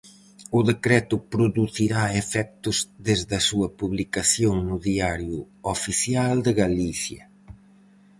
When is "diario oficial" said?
4.89-6.35